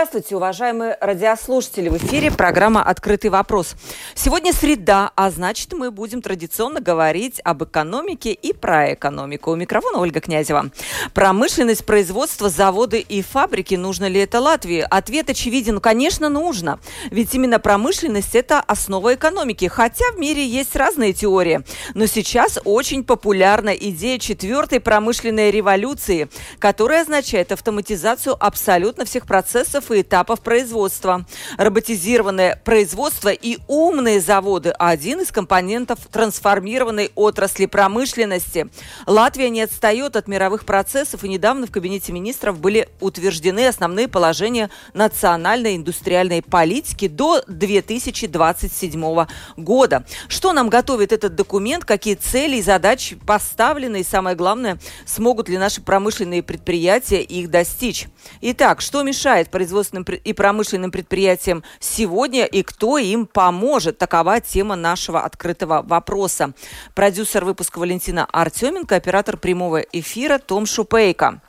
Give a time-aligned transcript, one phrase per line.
[0.00, 1.90] Здравствуйте, уважаемые радиослушатели.
[1.90, 3.74] В эфире программа «Открытый вопрос».
[4.14, 9.50] Сегодня среда, а значит, мы будем традиционно говорить об экономике и про экономику.
[9.50, 10.70] У микрофона Ольга Князева.
[11.12, 13.74] Промышленность, производство, заводы и фабрики.
[13.74, 14.86] Нужно ли это Латвии?
[14.88, 15.74] Ответ очевиден.
[15.74, 16.80] Ну, конечно, нужно.
[17.10, 19.68] Ведь именно промышленность– это основа экономики.
[19.68, 21.60] Хотя в мире есть разные теории.
[21.92, 30.02] Но сейчас очень популярна идея четвертой промышленной революции, которая означает автоматизацию абсолютно всех процессов и
[30.02, 31.26] этапов производства.
[31.58, 38.68] Роботизированное производство и умные заводы– один из компонентов трансформированной отрасли промышленности.
[39.06, 44.70] Латвия не отстает от мировых процессов, и недавно в Кабинете министров были утверждены основные положения
[44.94, 50.04] национальной индустриальной политики до 2027 года.
[50.28, 55.58] Что нам готовит этот документ, какие цели и задачи поставлены, и самое главное, смогут ли
[55.58, 58.06] наши промышленные предприятия их достичь.
[58.40, 63.98] Итак, что мешает производственным и промышленным предприятиям сегодня и кто им поможет?
[63.98, 66.52] Такова тема нашего открытого вопроса.
[66.94, 71.40] Продюсер выпуска Валентина Артеменко, оператор прямого эфира Том Шупейко.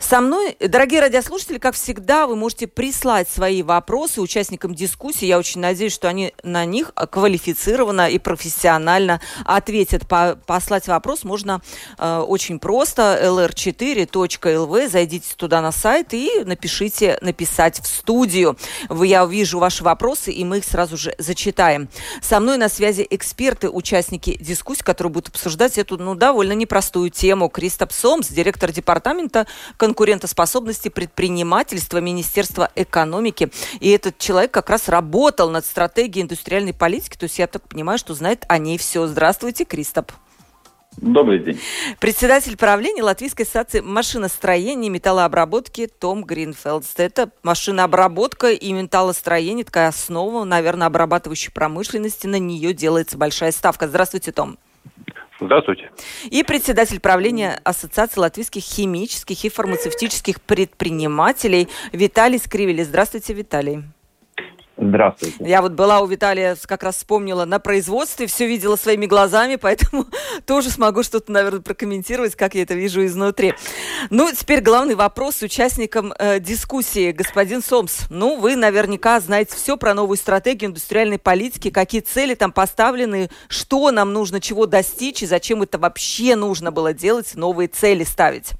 [0.00, 5.26] Со мной, дорогие радиослушатели, как всегда, вы можете прислать свои вопросы участникам дискуссии.
[5.26, 10.08] Я очень надеюсь, что они на них квалифицированно и профессионально ответят.
[10.08, 11.60] По послать вопрос можно
[11.98, 13.20] э, очень просто.
[13.22, 14.88] lr4.lv.
[14.88, 18.56] Зайдите туда на сайт и напишите «Написать в студию».
[18.88, 21.90] Я увижу ваши вопросы, и мы их сразу же зачитаем.
[22.22, 27.50] Со мной на связи эксперты, участники дискуссии, которые будут обсуждать эту ну, довольно непростую тему.
[27.50, 29.46] Кристоп Сомс, директор департамента
[29.90, 33.50] конкурентоспособности предпринимательства Министерства экономики.
[33.80, 37.16] И этот человек как раз работал над стратегией индустриальной политики.
[37.16, 39.08] То есть я так понимаю, что знает о ней все.
[39.08, 40.12] Здравствуйте, Кристоп.
[40.96, 41.58] Добрый день.
[41.98, 46.94] Председатель правления Латвийской ассоциации машиностроения и металлообработки Том Гринфелдс.
[46.96, 52.26] Это машинообработка и металлостроение, такая основа, наверное, обрабатывающей промышленности.
[52.26, 53.88] На нее делается большая ставка.
[53.88, 54.58] Здравствуйте, Том.
[55.50, 55.90] Здравствуйте.
[56.26, 62.84] И председатель правления Ассоциации латвийских химических и фармацевтических предпринимателей Виталий Скривели.
[62.84, 63.82] Здравствуйте, Виталий.
[64.90, 65.36] Здравствуйте.
[65.40, 70.06] Я вот была у Виталия, как раз вспомнила, на производстве, все видела своими глазами, поэтому
[70.46, 73.54] тоже смогу что-то, наверное, прокомментировать, как я это вижу изнутри.
[74.10, 77.12] Ну, теперь главный вопрос участникам э, дискуссии.
[77.12, 82.52] Господин Сомс, ну, вы наверняка знаете все про новую стратегию индустриальной политики, какие цели там
[82.52, 88.02] поставлены, что нам нужно, чего достичь и зачем это вообще нужно было делать, новые цели
[88.02, 88.52] ставить.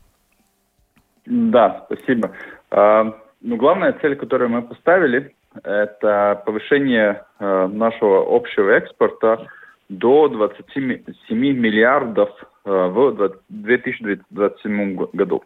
[1.26, 2.32] Да, спасибо.
[2.70, 9.46] А, ну, главная цель, которую мы поставили, это повышение э, нашего общего экспорта
[9.88, 11.02] до 27
[11.38, 12.30] миллиардов
[12.64, 15.42] э, в 2027 году.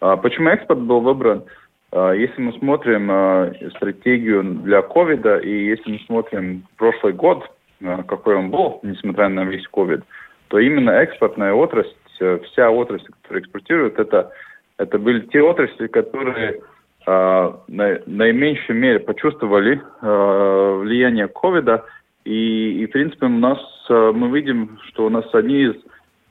[0.00, 1.44] А почему экспорт был выбран?
[1.92, 7.48] А, если мы смотрим э, стратегию для ковида и если мы смотрим прошлый год,
[8.08, 10.02] какой он был, несмотря на весь ковид,
[10.48, 14.32] то именно экспортная отрасль, вся отрасль, которая экспортирует, это,
[14.78, 16.60] это были те отрасли, которые
[17.68, 21.84] наименьшей мере почувствовали э, влияние ковида.
[22.24, 23.58] И, и, в принципе, у нас
[23.88, 25.74] э, мы видим, что у нас одни из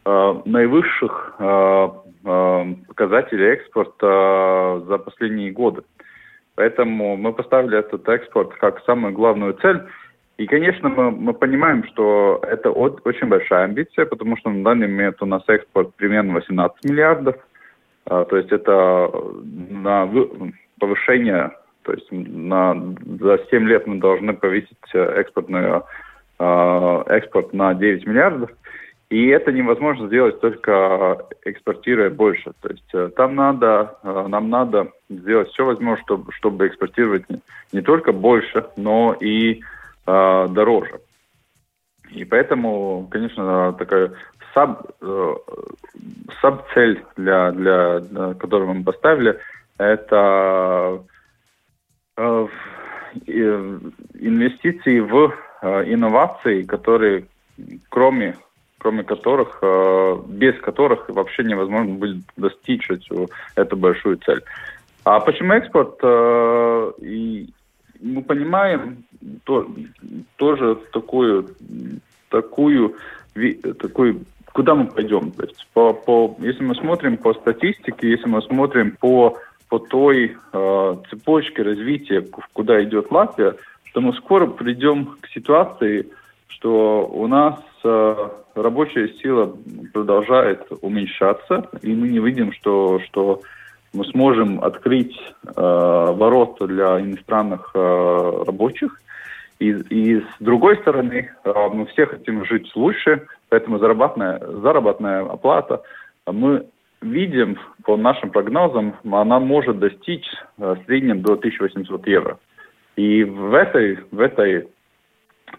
[0.06, 1.90] э, наивысших э,
[2.26, 5.82] э, показателей экспорта э, за последние годы.
[6.56, 9.82] Поэтому мы поставили этот экспорт как самую главную цель.
[10.38, 14.88] И, конечно, мы, мы понимаем, что это от, очень большая амбиция, потому что на данный
[14.88, 17.36] момент у нас экспорт примерно 18 миллиардов.
[18.06, 19.12] А, то есть это
[19.44, 20.06] на
[20.80, 21.52] повышение,
[21.84, 22.76] то есть на,
[23.20, 25.84] за 7 лет мы должны повысить э, экспортную,
[26.40, 28.50] э, экспорт на 9 миллиардов.
[29.10, 32.52] И это невозможно сделать только экспортируя больше.
[32.62, 37.40] То есть э, там надо, э, нам надо сделать все возможное, чтобы, чтобы экспортировать не,
[37.72, 39.62] не только больше, но и
[40.06, 41.00] э, дороже.
[42.12, 44.12] И поэтому, конечно, такая
[44.54, 45.36] саб, э,
[46.42, 49.40] саб-цель, для, для, для, которую мы поставили,
[49.78, 51.04] это
[52.18, 52.48] э,
[53.26, 57.26] инвестиции в э, инновации, которые,
[57.90, 58.36] кроме,
[58.80, 64.44] кроме которых, э, без которых вообще невозможно будет достичь эту, эту большую цель.
[65.04, 66.04] А почему экспорт?
[67.02, 67.50] И
[68.02, 69.06] мы понимаем
[69.46, 69.66] то,
[70.36, 71.48] тоже такую
[72.30, 72.96] такую,
[73.80, 75.32] такую куда мы пойдем.
[75.32, 79.38] То есть по, по, если мы смотрим по статистике, если мы смотрим по,
[79.70, 83.56] по той э, цепочке развития, куда идет Латвия,
[83.94, 86.08] то мы скоро придем к ситуации,
[86.48, 89.54] что у нас э, рабочая сила
[89.94, 93.42] продолжает уменьшаться, и мы не видим, что, что
[93.94, 99.02] мы сможем открыть э, ворота для иностранных э, рабочих.
[99.60, 105.82] И, и с другой стороны, э, мы все хотим жить лучше, Поэтому заработная, заработная оплата,
[106.26, 106.66] мы
[107.02, 110.26] видим по нашим прогнозам, она может достичь
[110.58, 112.40] э, среднем до 1800 евро.
[112.96, 114.68] И в этой, в этой,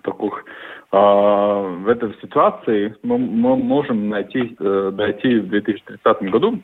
[0.03, 0.45] таких,
[0.93, 6.61] э, в этой ситуации мы, мы можем найти, э, дойти в 2030 году.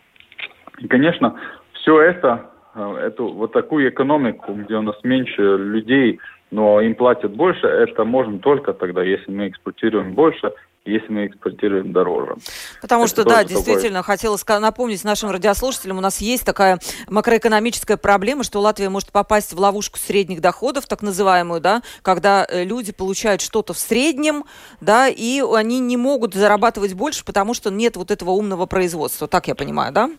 [0.78, 1.38] И, конечно,
[1.74, 6.18] все это, эту, вот такую экономику, где у нас меньше людей,
[6.50, 10.52] но им платят больше, это можно только тогда, если мы экспортируем больше
[10.84, 12.36] если мы экспортируем дороже.
[12.82, 14.16] Потому Это что, да, действительно, такое...
[14.16, 16.78] хотелось напомнить нашим радиослушателям, у нас есть такая
[17.08, 22.64] макроэкономическая проблема, что Латвия может попасть в ловушку средних доходов, так называемую, да, когда э,
[22.64, 24.44] люди получают что-то в среднем,
[24.80, 29.26] да, и они не могут зарабатывать больше, потому что нет вот этого умного производства.
[29.26, 30.10] Так я понимаю, да?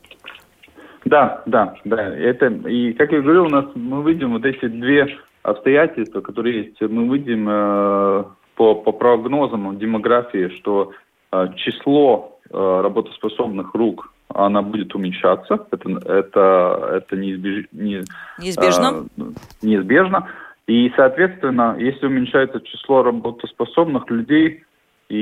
[1.05, 2.15] Да, да, да.
[2.17, 5.07] Это, и, как я говорил, у нас мы видим вот эти две
[5.43, 6.81] обстоятельства, которые есть.
[6.81, 8.23] Мы видим э,
[8.55, 10.91] по, по прогнозам демографии, что
[11.31, 15.65] э, число э, работоспособных рук она будет уменьшаться.
[15.71, 18.03] Это, это, это неизбеж, не,
[18.39, 19.05] неизбежно.
[19.17, 19.21] Э,
[19.61, 20.29] неизбежно.
[20.67, 24.63] И, соответственно, если уменьшается число работоспособных людей,
[25.09, 25.15] и,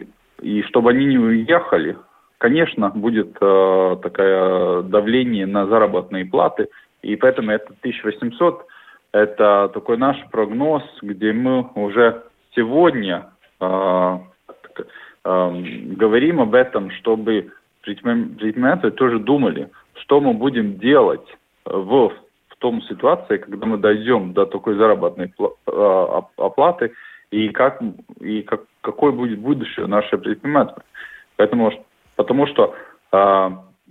[0.00, 0.08] и,
[0.40, 1.96] и чтобы они не уехали,
[2.38, 6.68] конечно, будет э, такое давление на заработные платы,
[7.02, 8.66] и поэтому это 1800
[9.14, 12.24] это такой наш прогноз, где мы уже
[12.54, 13.30] сегодня
[13.60, 14.18] э,
[15.24, 15.62] э,
[15.96, 17.52] говорим об этом, чтобы
[17.82, 21.26] предприниматели тоже думали, что мы будем делать
[21.64, 26.92] в, в том ситуации, когда мы дойдем до такой заработной э, оплаты
[27.30, 27.80] и как
[28.20, 30.82] и как, какое будет будущее нашей предпринимателя.
[31.36, 31.72] Поэтому,
[32.16, 32.74] потому что
[33.12, 33.50] э,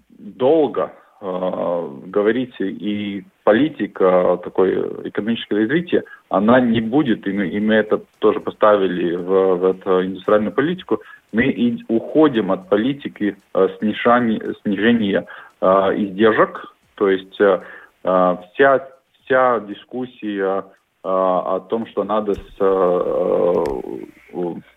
[0.10, 4.74] долго э, говорите и политика такой
[5.10, 10.06] экономическое развитие, она не будет, и мы, и мы это тоже поставили в, в эту
[10.06, 11.01] индустриальную политику,
[11.31, 15.25] мы и уходим от политики э, снижения, снижения
[15.62, 15.66] э,
[15.98, 17.62] издержек, то есть э,
[18.04, 18.88] э вся,
[19.24, 20.63] вся дискуссия э,
[21.04, 22.60] о том, что надо с,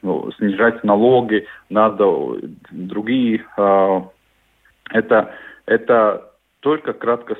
[0.03, 2.41] ну, снижать налоги, надо
[2.71, 3.45] другие,
[4.91, 5.35] это,
[5.67, 7.37] это только кратко,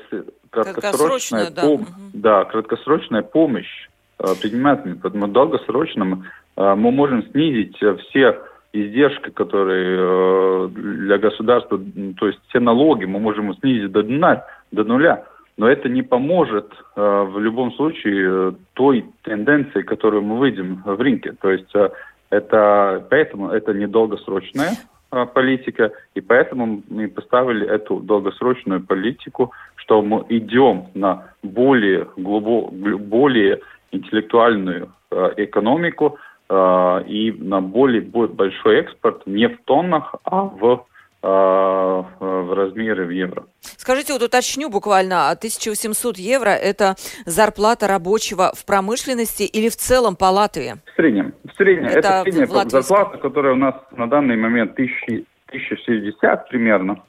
[0.63, 1.63] краткосрочная, да.
[1.63, 3.89] Пом- да, краткосрочная помощь
[4.19, 4.99] э, предпринимателям.
[5.01, 6.23] Поэтому долгосрочно
[6.55, 8.39] э, мы можем снизить э, все
[8.73, 11.79] издержки, которые э, для государства,
[12.17, 15.23] то есть все налоги мы можем снизить до, дна, до нуля.
[15.57, 21.01] Но это не поможет э, в любом случае э, той тенденции, которую мы видим в
[21.01, 21.33] рынке.
[21.41, 21.89] То есть э,
[22.29, 30.25] это поэтому это недолгосрочная Э, политика, и поэтому мы поставили эту долгосрочную политику, что мы
[30.29, 33.61] идем на более глубо, более
[33.91, 36.17] интеллектуальную э, экономику
[36.49, 40.96] э, и на более большой экспорт не в тоннах, а в а,
[41.27, 43.45] в размеры в евро.
[43.61, 50.25] Скажите, вот уточню буквально, 1800 евро– это зарплата рабочего в промышленности или в целом по
[50.25, 50.75] Латвии?
[50.93, 51.33] В среднем.
[51.43, 51.87] В среднем.
[51.87, 57.03] Это, это средняя зарплата, которая у нас на данный момент 1000, 1060 примерно.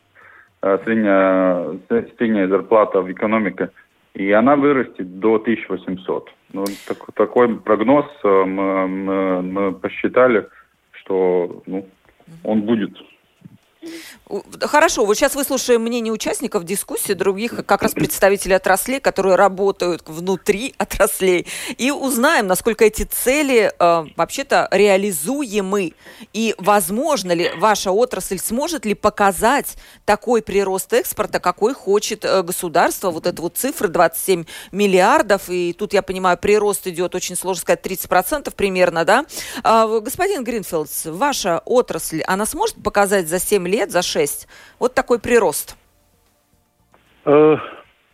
[0.61, 1.79] А, средняя,
[2.19, 3.71] средняя зарплата в экономике.
[4.15, 6.31] И она вырастет до 1800.
[6.53, 10.49] Ну, так, такой прогноз э, мы, мы, мы посчитали,
[10.91, 11.87] что ну,
[12.43, 12.97] он будет
[14.61, 20.75] Хорошо, вот сейчас выслушаем мнение участников дискуссии, других как раз представителей отраслей, которые работают внутри
[20.77, 21.47] отраслей,
[21.79, 25.95] и узнаем, насколько эти цели э, вообще-то реализуемы,
[26.35, 33.11] и возможно ли ваша отрасль сможет ли показать такой прирост экспорта, какой хочет э, государство,
[33.11, 37.81] вот эта вот цифра 27 миллиардов, и тут, я понимаю, прирост идет, очень сложно сказать,
[37.85, 39.25] 30% примерно, да?
[39.65, 44.49] Э, господин Гринфилдс, ваша отрасль, она сможет показать за 7 лет, за 6.
[44.79, 45.77] Вот такой прирост.
[47.25, 47.57] Э,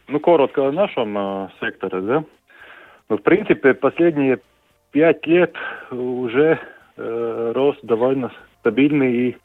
[0.08, 2.24] ну, коротко о нашем э, секторе, да.
[3.08, 4.38] Ну, в принципе, последние
[4.90, 5.54] пять лет
[5.90, 6.58] уже
[6.96, 9.36] э, рост довольно стабильный и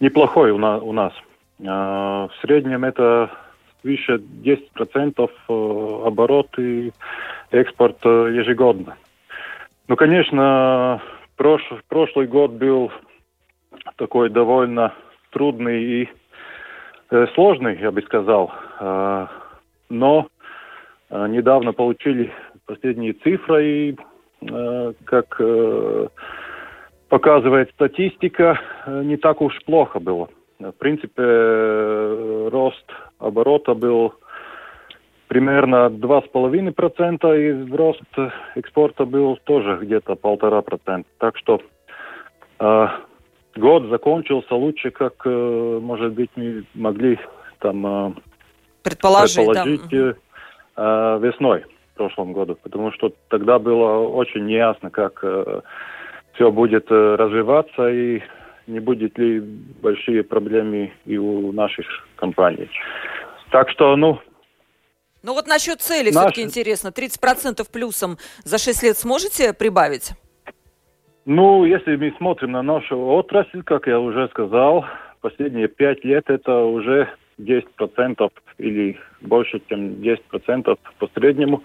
[0.00, 1.12] неплохой у, на, у нас.
[1.60, 3.30] Э, в среднем это
[3.82, 6.92] выше 10% э, оборот и
[7.50, 8.96] экспорт э, ежегодно.
[9.88, 11.02] Ну, конечно,
[11.36, 12.92] прош, прошлый год был
[13.96, 14.94] такой довольно
[15.32, 16.08] трудный и
[17.10, 18.52] э, сложный, я бы сказал.
[18.80, 19.26] Э,
[19.88, 20.28] но
[21.10, 22.32] э, недавно получили
[22.66, 23.96] последние цифры, и
[24.40, 26.08] э, как э,
[27.08, 30.28] показывает статистика, э, не так уж плохо было.
[30.58, 31.22] В принципе,
[32.52, 32.84] рост
[33.18, 34.14] оборота был
[35.26, 38.02] примерно 2,5%, и рост
[38.54, 41.08] экспорта был тоже где-то полтора процента.
[41.18, 41.60] Так что
[43.56, 47.18] год закончился лучше, как, э, может быть, мы могли
[47.58, 48.12] там э,
[48.82, 50.14] предположить, предположить да.
[50.76, 55.22] э, весной в прошлом году, потому что тогда было очень неясно, как
[56.34, 58.22] все будет развиваться и
[58.66, 62.70] не будет ли большие проблемы и у наших компаний.
[63.50, 64.18] Так что, ну,
[65.22, 66.18] ну вот насчет цели Наши...
[66.18, 66.88] все-таки интересно.
[66.88, 70.12] 30% плюсом за 6 лет сможете прибавить?
[71.24, 74.84] Ну, если мы смотрим на нашу отрасль, как я уже сказал,
[75.20, 81.62] последние 5 лет это уже 10% или больше, чем 10% по среднему.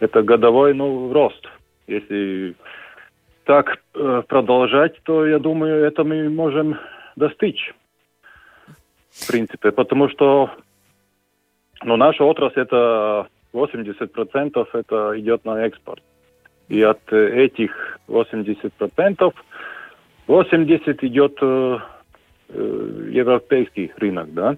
[0.00, 1.48] Это годовой ну, рост.
[1.86, 2.54] Если
[3.44, 6.76] так э, продолжать, то я думаю, это мы можем
[7.14, 7.74] достичь.
[9.10, 10.50] В принципе, потому что
[11.84, 16.02] но наша отрасль это 80% это идет на экспорт.
[16.68, 19.34] И от э, этих 80%
[20.26, 21.78] 80 идет э,
[22.48, 24.56] европейский рынок, да.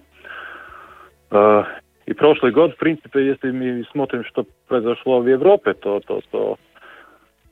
[1.31, 1.63] Э,
[2.05, 6.57] и прошлый год, в принципе, если мы смотрим, что произошло в Европе, то, то, то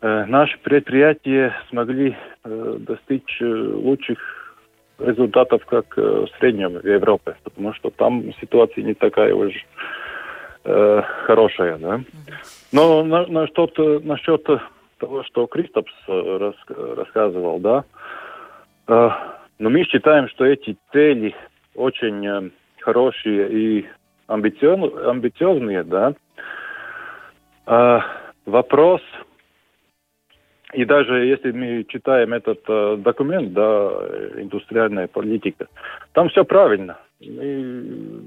[0.02, 4.18] э, наши предприятия смогли э, достичь э, лучших
[5.00, 9.54] результатов, как э, в среднем в Европе, потому что там ситуация не такая уж
[10.64, 12.02] э, хорошая, да.
[12.71, 14.45] Но на, на что-то насчет
[14.97, 17.86] того, что Кристопс э, рас, рассказывал, да,
[18.88, 19.09] э,
[19.59, 21.36] но мы считаем, что эти цели
[21.75, 22.50] очень э,
[22.81, 23.86] хорошие и
[24.27, 26.13] амбициоз, амбициозные, да.
[27.67, 28.00] Э,
[28.45, 29.01] вопрос
[30.74, 33.89] и даже если мы читаем этот э, документ, да,
[34.36, 35.67] индустриальная политика,
[36.12, 36.97] там все правильно.
[37.21, 38.21] Мы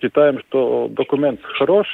[0.00, 1.86] считаем, что документ хорош,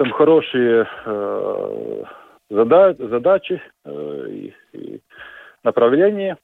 [0.00, 2.04] там хорошие э,
[2.48, 4.26] зада задачи э,
[4.72, 5.00] и,
[5.62, 6.38] направления.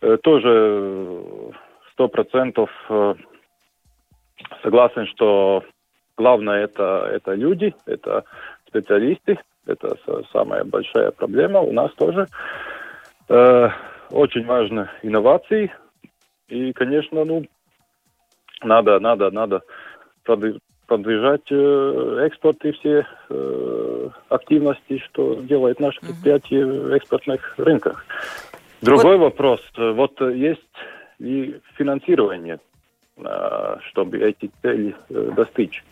[0.00, 1.24] Э, тоже
[1.92, 2.70] сто процентов
[4.62, 5.64] согласен, что
[6.16, 8.22] главное это, это люди, это
[8.68, 9.96] специалисты, это
[10.30, 11.58] самая большая проблема.
[11.62, 12.28] У нас тоже
[13.28, 13.68] э,
[14.10, 15.72] очень важны инновации.
[16.46, 17.44] И, конечно, ну,
[18.62, 19.62] надо, надо, надо
[20.96, 28.04] продвижать э, экспорт и все э, активности, что делает наши предприятия в экспортных рынках.
[28.82, 29.32] Другой вот.
[29.32, 29.60] вопрос.
[29.78, 30.60] Вот есть
[31.18, 32.58] и финансирование,
[33.16, 35.82] э, чтобы эти цели достичь.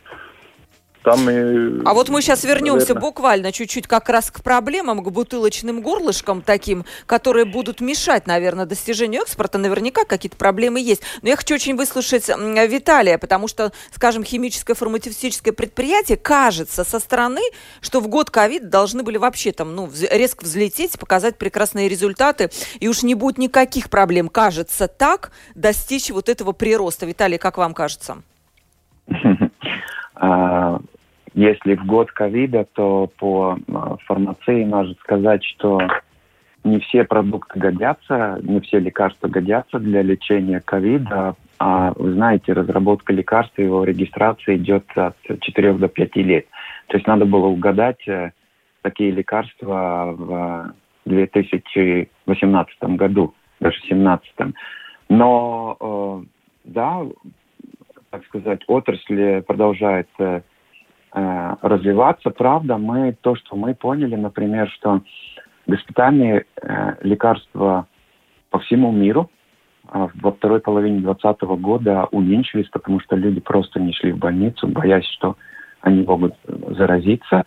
[1.02, 3.00] Там и, а вот мы сейчас вернемся наверное...
[3.00, 9.22] буквально чуть-чуть как раз к проблемам, к бутылочным горлышкам таким, которые будут мешать, наверное, достижению
[9.22, 9.56] экспорта.
[9.56, 11.02] Наверняка какие-то проблемы есть.
[11.22, 17.42] Но я хочу очень выслушать Виталия, потому что, скажем, химическое фармацевтическое предприятие кажется со стороны,
[17.80, 22.88] что в год ковид должны были вообще там, ну, резко взлететь, показать прекрасные результаты, и
[22.88, 27.06] уж не будет никаких проблем, кажется так, достичь вот этого прироста.
[27.06, 28.22] Виталий, как вам кажется?
[30.20, 30.78] А,
[31.32, 35.80] если в год ковида, то по а, фармации можно сказать, что
[36.62, 41.36] не все продукты годятся, не все лекарства годятся для лечения ковида.
[41.58, 46.46] А вы знаете, разработка лекарства, его регистрация идет от 4 до 5 лет.
[46.88, 48.32] То есть надо было угадать э,
[48.82, 50.74] такие лекарства в
[51.06, 54.54] 2018 году, даже в 2017.
[55.08, 56.26] Но э,
[56.64, 57.02] да,
[58.10, 60.40] так сказать, отрасль продолжает э,
[61.12, 62.30] развиваться.
[62.30, 65.02] Правда, мы то, что мы поняли, например, что
[65.66, 67.86] госпитальные э, лекарства
[68.50, 69.30] по всему миру
[69.92, 74.66] э, во второй половине 2020 года уменьшились, потому что люди просто не шли в больницу,
[74.66, 75.36] боясь, что
[75.80, 77.44] они могут заразиться.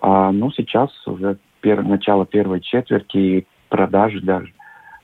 [0.00, 4.52] А, ну, сейчас уже пер, начало первой четверти продажи даже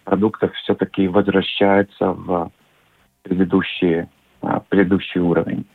[0.05, 2.51] продуктов все-таки возвращаются в
[3.23, 4.09] предыдущие
[4.69, 5.67] предыдущий уровень.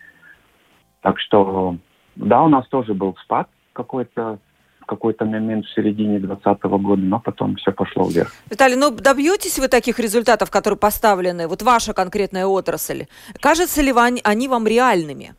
[1.01, 1.77] Так что,
[2.15, 4.39] да, у нас тоже был спад какой-то
[4.86, 8.31] какой-то момент в середине 2020 года, но потом все пошло вверх.
[8.50, 13.03] Виталий, ну добьетесь вы таких результатов, которые поставлены, вот ваша конкретная отрасль?
[13.41, 15.33] Кажется ли они, они вам реальными?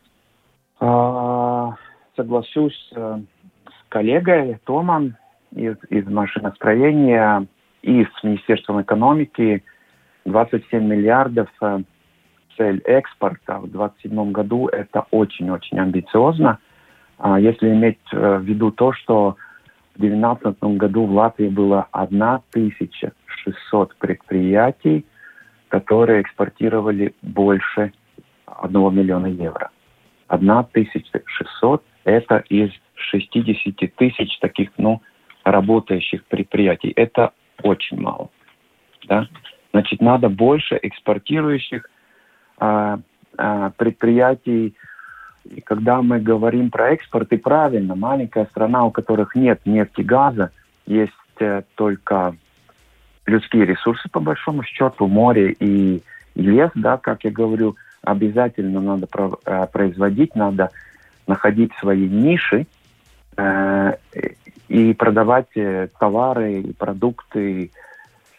[0.79, 1.73] А,
[2.15, 3.21] соглашусь э,
[3.65, 5.17] с коллегой Томан.
[5.51, 7.47] из, из машиностроения
[7.81, 9.63] и с Министерством экономики
[10.25, 11.79] 27 миллиардов э,
[12.59, 14.67] цель экспорта в 2027 году.
[14.67, 16.59] Это очень-очень амбициозно.
[17.17, 19.37] А если иметь э, в виду то, что
[19.95, 25.05] в 2019 году в Латвии было 1600 предприятий,
[25.69, 27.93] которые экспортировали больше
[28.45, 29.71] 1 миллиона евро.
[30.27, 35.01] 1600– это из 60 тысяч таких, ну,
[35.43, 36.91] работающих предприятий.
[36.95, 37.31] Это
[37.63, 38.29] очень мало.
[39.07, 39.27] Да?
[39.71, 41.89] Значит, надо больше экспортирующих
[43.77, 44.75] предприятий.
[45.45, 50.51] И когда мы говорим про экспорт, и правильно, маленькая страна, у которых нет нефти, газа,
[50.85, 52.35] есть э, только
[53.25, 56.03] людские ресурсы, по большому счету, море и,
[56.35, 59.07] лес, да, как я говорю, обязательно надо
[59.45, 60.71] э, производить, надо
[61.27, 62.65] находить свои ниши
[63.37, 63.93] э,
[64.67, 67.71] и продавать э, товары, продукты,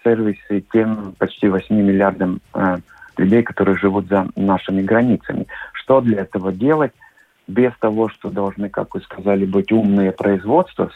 [0.05, 2.79] сервисы тем почти 8 миллиардам э,
[3.17, 5.47] людей, которые живут за нашими границами.
[5.73, 6.93] Что для этого делать?
[7.47, 10.90] Без того, что должны, как вы сказали, быть умные производства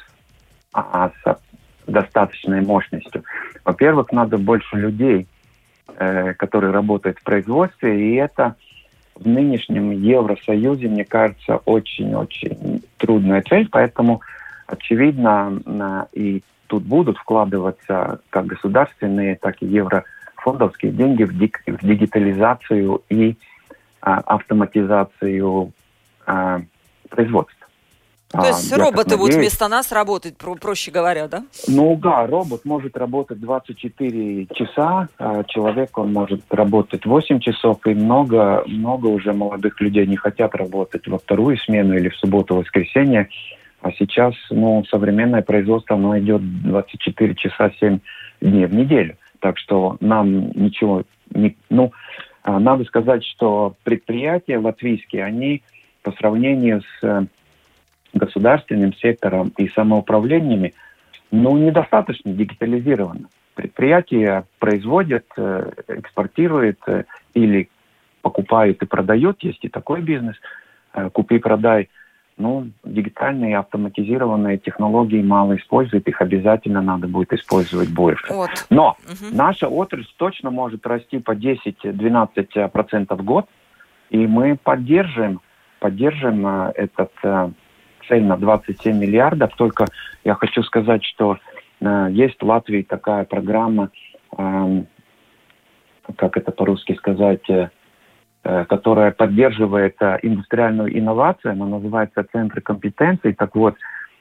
[0.72, 1.38] а с
[1.86, 3.24] достаточной мощностью.
[3.64, 5.26] Во-первых, надо больше людей,
[5.96, 8.56] э, которые работают в производстве, и это
[9.14, 14.22] в нынешнем Евросоюзе, мне кажется, очень-очень трудная цель, поэтому
[14.66, 19.66] очевидно и тут будут вкладываться как государственные, так и
[20.44, 23.36] еврофондовские деньги в, дик, в дигитализацию и
[24.00, 25.72] а, автоматизацию
[26.26, 26.60] а,
[27.08, 27.54] производства.
[28.30, 31.44] То а, есть роботы будут вместо нас работать, проще говоря, да?
[31.68, 37.94] Ну да, робот может работать 24 часа, а человек он может работать 8 часов, и
[37.94, 43.28] много, много уже молодых людей не хотят работать во вторую смену или в субботу-воскресенье.
[43.82, 48.00] А сейчас, ну, современное производство, оно идет 24 часа 7
[48.40, 49.16] дней в неделю.
[49.44, 51.02] Так что нам ничего
[51.34, 51.54] не...
[51.68, 51.92] Ну,
[52.44, 55.62] а, надо сказать, что предприятия латвийские, они
[56.02, 57.28] по сравнению с
[58.14, 60.72] государственным сектором и самоуправлениями,
[61.30, 63.28] ну, недостаточно дигитализировано.
[63.54, 67.04] Предприятия производят, э, экспортируют э,
[67.34, 67.68] или
[68.22, 70.36] покупают и продают, есть и такой бизнес,
[70.94, 71.90] э, купи-продай.
[72.36, 78.26] Ну, дигитальные автоматизированные технологии мало используют, их обязательно надо будет использовать больше.
[78.32, 78.50] Вот.
[78.70, 79.32] Но угу.
[79.32, 83.46] наша отрасль точно может расти по 10-12% в год,
[84.10, 85.40] и мы поддержим,
[85.78, 87.12] поддержим этот
[88.08, 89.54] цель на 27 миллиардов.
[89.56, 89.86] Только
[90.24, 91.38] я хочу сказать, что
[91.80, 93.90] э, есть в Латвии такая программа,
[94.36, 94.82] э,
[96.16, 97.68] как это по-русски сказать, э, э,
[98.44, 101.52] которая поддерживает э, индустриальную инновацию.
[101.52, 103.32] Она называется «Центры компетенций».
[103.32, 103.74] Так вот,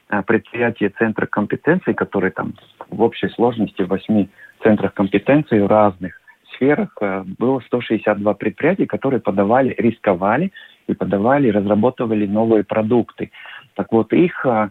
[0.10, 2.54] э, предприятие Центра компетенций, которые там
[2.90, 4.30] в общей сложности в восьми
[4.64, 6.14] центрах компетенций в разных
[6.56, 10.54] сферах, э, было 162 предприятия, которые подавали, рисковали
[10.88, 13.30] и подавали, разрабатывали новые продукты.
[13.76, 14.70] Так вот, их, э,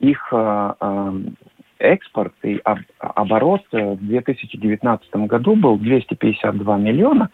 [0.00, 1.12] их э, э,
[1.78, 2.60] экспорт и
[2.98, 7.30] оборот в 2019 году был 252 миллиона,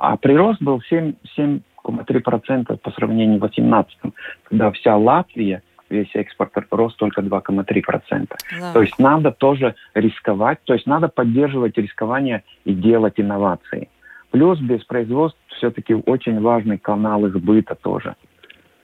[0.00, 3.98] а прирост был 7,3% по сравнению с 2018,
[4.44, 8.28] когда вся Латвия, весь экспорт рос только 2,3%.
[8.60, 8.72] Да.
[8.72, 13.88] То есть надо тоже рисковать, то есть надо поддерживать рискование и делать инновации.
[14.30, 18.14] Плюс без производства все-таки очень важный канал их быта тоже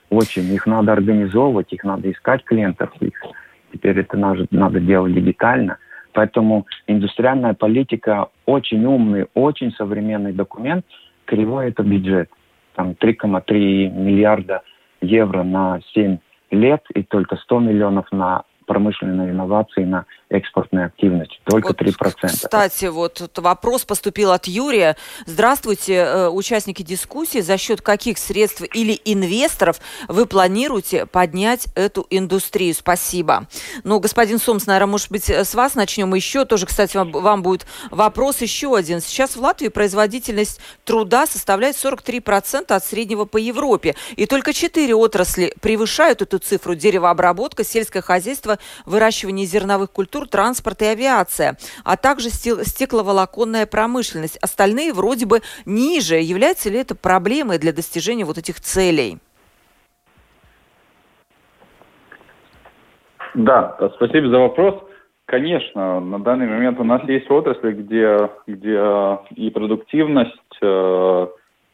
[0.09, 0.53] очень.
[0.53, 2.91] Их надо организовывать, их надо искать клиентов.
[2.99, 3.13] Их
[3.73, 5.77] теперь это надо, надо делать дигитально.
[6.13, 10.85] Поэтому индустриальная политика очень умный, очень современный документ.
[11.27, 12.29] Кривой это бюджет.
[12.75, 14.63] Там 3,3 миллиарда
[15.01, 16.17] евро на 7
[16.51, 21.39] лет и только 100 миллионов на промышленной инновации на экспортной активности.
[21.45, 22.27] Только вот, 3%.
[22.27, 24.97] Кстати, вот вопрос поступил от Юрия.
[25.25, 27.39] Здравствуйте, э, участники дискуссии.
[27.39, 32.75] За счет каких средств или инвесторов вы планируете поднять эту индустрию?
[32.75, 33.47] Спасибо.
[33.85, 36.43] Ну, господин Сомс, наверное, может быть, с вас начнем еще.
[36.43, 38.99] Тоже, кстати, вам будет вопрос еще один.
[38.99, 43.95] Сейчас в Латвии производительность труда составляет 43% от среднего по Европе.
[44.17, 46.75] И только четыре отрасли превышают эту цифру.
[46.75, 54.37] Деревообработка, сельское хозяйство выращивание зерновых культур, транспорт и авиация, а также стекловолоконная промышленность.
[54.37, 56.15] Остальные вроде бы ниже.
[56.15, 59.19] Является ли это проблемой для достижения вот этих целей?
[63.33, 64.75] Да, спасибо за вопрос.
[65.25, 71.27] Конечно, на данный момент у нас есть отрасли, где, где и продуктивность э,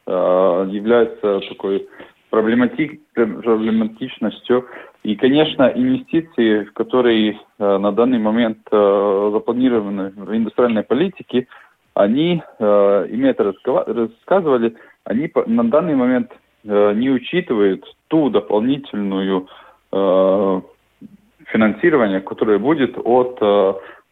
[0.08, 1.88] э, является такой
[2.32, 4.66] проблематичностью
[5.04, 11.48] И, конечно, инвестиции, которые э, на данный момент э, запланированы в индустриальной политике,
[11.94, 16.32] они, э, и это рассказывали, они на данный момент
[16.64, 19.50] не учитывают ту дополнительную
[19.92, 23.38] финансирование, которое будет от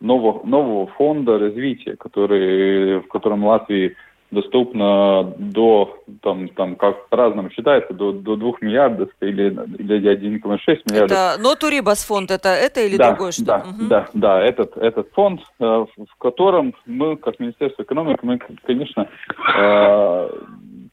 [0.02, 3.96] нового, нового фонда развития, который, в котором Латвии
[4.32, 11.12] доступно до, там, там как по-разному считается, до, до 2 миллиардов или, или 1,6 миллиардов.
[11.12, 13.46] Это Нотурибас фонд, это, это или да, другое что?
[13.46, 13.88] Да, угу.
[13.90, 19.10] да, да, этот, этот фонд, э, в котором мы, как Министерство экономики, мы, конечно,
[19.58, 20.30] э,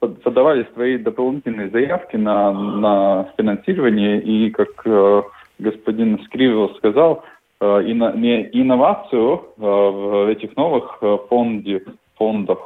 [0.01, 5.22] подавали свои дополнительные заявки на, на финансирование, и, как э,
[5.61, 7.24] господин Скривил сказал,
[7.61, 11.83] инновацию в этих новых фондах
[12.18, 12.59] фондах,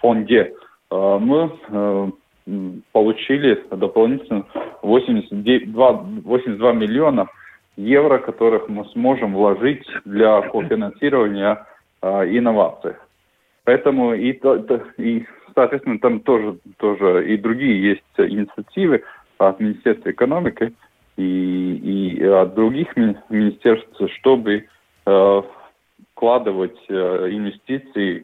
[0.00, 0.54] фонде
[0.90, 2.10] э, мы э,
[2.92, 4.46] получили дополнительно
[4.82, 5.92] 82,
[6.24, 7.26] 82 миллиона
[7.76, 11.66] евро, которых мы сможем вложить для кофинансирования
[12.00, 12.06] э,
[12.38, 12.94] инноваций.
[13.64, 14.38] Поэтому и,
[14.98, 19.02] и, соответственно, там тоже, тоже и другие есть инициативы
[19.38, 20.72] от Министерства экономики
[21.16, 24.66] и, и от других министерств, чтобы
[26.22, 28.22] вкладывать э, инвестиции,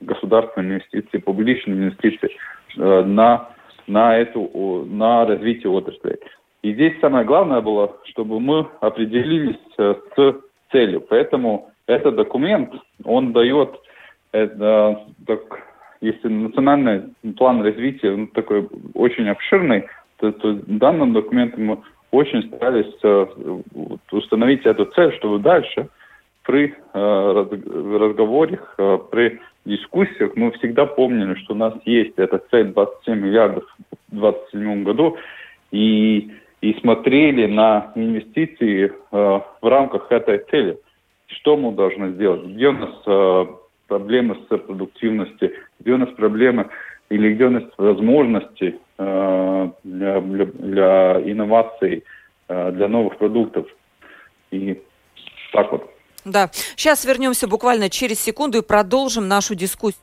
[0.00, 2.30] государственные инвестиции, публичные инвестиции
[2.78, 3.50] э, на,
[3.86, 6.18] на, эту, на развитие отрасли.
[6.62, 10.34] И здесь самое главное было, чтобы мы определились э, с
[10.72, 11.02] целью.
[11.02, 12.72] Поэтому этот документ,
[13.04, 13.68] он дает,
[14.32, 15.40] это, так,
[16.00, 17.02] если национальный
[17.36, 19.84] план развития он такой очень обширный,
[20.20, 22.94] то, то в данном документе мы очень старались
[24.10, 25.88] установить эту цель, чтобы дальше–
[26.46, 27.46] при э,
[27.98, 33.64] разговорах, э, при дискуссиях мы всегда помнили, что у нас есть эта цель 27 миллиардов
[34.08, 35.16] в 2027 году,
[35.72, 36.30] и,
[36.60, 40.78] и смотрели на инвестиции э, в рамках этой цели.
[41.26, 42.44] Что мы должны сделать?
[42.44, 43.48] Где у нас
[43.88, 46.68] проблемы с продуктивностью, где у нас проблемы
[47.10, 49.72] или где у нас возможности для,
[50.20, 52.04] для, инноваций,
[52.48, 53.66] для новых продуктов.
[54.52, 54.80] И
[55.52, 55.95] так вот.
[56.26, 56.50] Да.
[56.74, 60.00] Сейчас вернемся буквально через секунду и продолжим нашу дискуссию.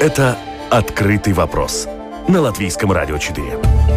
[0.00, 0.38] Это
[0.70, 1.86] «Открытый вопрос»
[2.28, 3.89] на Латвийском радио 4.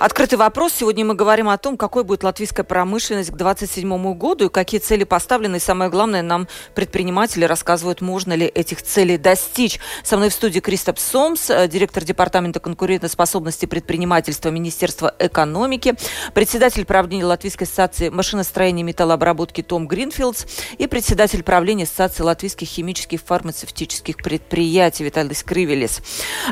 [0.00, 0.72] Открытый вопрос.
[0.72, 5.04] Сегодня мы говорим о том, какой будет латвийская промышленность к 2027 году и какие цели
[5.04, 5.56] поставлены.
[5.56, 9.78] И самое главное, нам предприниматели рассказывают, можно ли этих целей достичь.
[10.02, 15.94] Со мной в студии Кристоп Сомс, э, директор Департамента конкурентоспособности предпринимательства Министерства экономики,
[16.32, 20.46] председатель правления Латвийской ассоциации машиностроения и металлообработки Том Гринфилдс
[20.78, 26.00] и председатель правления Ассоциации латвийских химических фармацевтических предприятий Виталий Скривелес.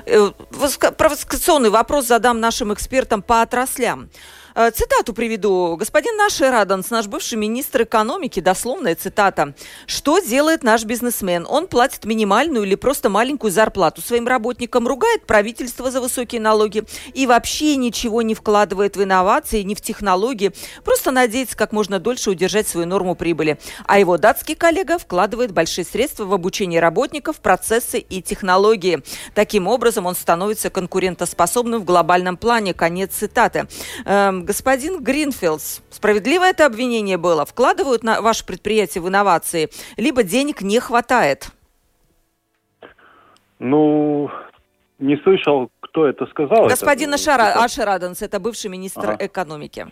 [0.04, 0.32] Э,
[0.98, 4.09] провокационный вопрос задам нашим экспертам по отраслям.
[4.61, 5.77] Э, цитату приведу.
[5.77, 9.55] Господин наш Раданс, наш бывший министр экономики, дословная цитата.
[9.87, 11.47] Что делает наш бизнесмен?
[11.49, 16.83] Он платит минимальную или просто маленькую зарплату своим работникам, ругает правительство за высокие налоги
[17.14, 20.51] и вообще ничего не вкладывает в инновации, ни в технологии,
[20.83, 23.61] просто надеется как можно дольше удержать свою норму прибыли.
[23.87, 29.05] А его датский коллега вкладывает большие средства в обучение работников, процессы и технологии.
[29.35, 32.75] Таким образом, он становится конкурентоспособным в глобальном плане.
[32.75, 33.68] Конец цитаты.
[34.05, 37.44] Эм, Господин Гринфилдс, справедливо это обвинение было?
[37.44, 41.48] Вкладывают на ваше предприятие в инновации, либо денег не хватает?
[43.58, 44.30] Ну,
[44.98, 46.66] не слышал, кто это сказал.
[46.66, 49.26] Господин это, Ашара, Ашараденс, это бывший министр ага.
[49.26, 49.87] экономики.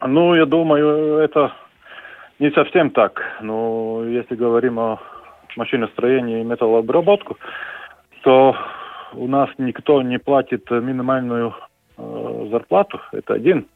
[0.00, 1.52] Ну, я думаю, это
[2.40, 3.22] не совсем так.
[3.40, 4.98] Но если говорим о
[5.56, 7.38] машиностроении и металлообработку,
[8.24, 8.56] то
[9.12, 11.54] у нас никто не платит минимальную
[11.98, 13.66] Э, зарплату, это один.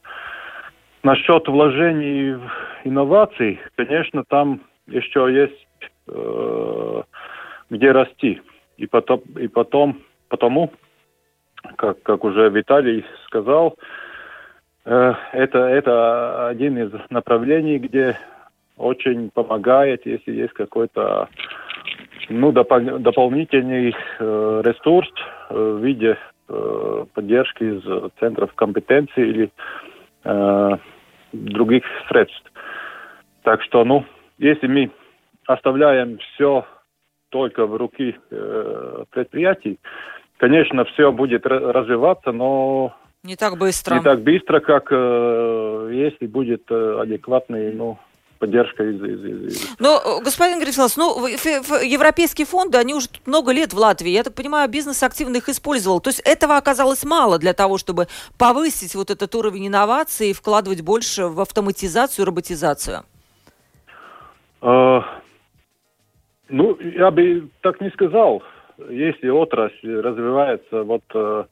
[1.03, 2.51] Насчет вложений в
[2.85, 7.03] инновации, конечно, там еще есть э,
[7.71, 8.41] где расти.
[8.77, 10.73] И потом, и потом, потому,
[11.77, 13.77] как, как уже Виталий сказал,
[14.85, 18.19] э, это, это один из направлений, где
[18.77, 21.29] очень помогает, если есть какой-то
[22.29, 25.09] ну, допол- дополнительный э, ресурс
[25.51, 29.51] э, в виде поддержки из центров компетенции или
[30.25, 30.71] э,
[31.33, 32.53] других средств.
[33.43, 34.05] Так что, ну,
[34.39, 34.91] если мы
[35.47, 36.67] оставляем все
[37.31, 39.79] только в руки э, предприятий,
[40.39, 43.97] конечно, все будет развиваться, но не так быстро.
[43.97, 47.99] Не так быстро, как э, если будет э, адекватный, ну,
[48.39, 49.03] поддержка из...
[49.03, 49.79] из, из...
[49.79, 54.11] Но, господин Грифиловс, ну, европейские фонды, они уже много лет в Латвии.
[54.11, 56.01] Я так понимаю, бизнес активно их использовал.
[56.01, 58.07] То есть этого оказалось мало для того, чтобы
[58.39, 63.05] повысить вот этот уровень инноваций и вкладывать больше в автоматизацию, роботизацию?
[64.61, 65.03] А,
[66.49, 68.43] ну, я бы так не сказал.
[68.91, 71.45] Если отрасль развивается вот э,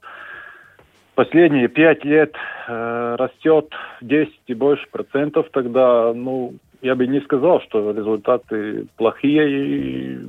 [1.15, 2.35] последние пять лет
[2.67, 6.53] э, растет 10 и больше процентов, тогда, ну,
[6.85, 10.19] я бы не сказал, что результаты плохие, и